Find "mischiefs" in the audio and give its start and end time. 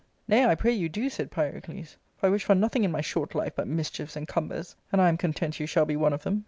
3.67-4.15